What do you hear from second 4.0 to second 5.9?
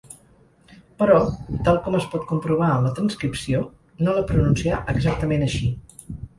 no la pronuncià exactament així.